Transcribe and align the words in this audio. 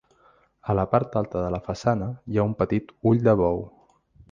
A 0.73 0.75
la 0.79 0.85
part 0.93 1.17
alta 1.21 1.43
de 1.43 1.51
la 1.57 1.59
façana 1.67 2.09
hi 2.33 2.41
ha 2.41 2.47
un 2.51 2.57
petit 2.65 2.91
ull 3.13 3.25
de 3.31 3.39
bou. 3.45 3.65